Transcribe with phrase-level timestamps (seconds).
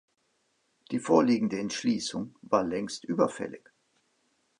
[0.89, 3.69] Die vorliegende Entschließung war längst überfällig.